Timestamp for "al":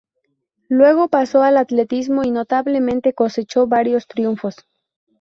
1.43-1.57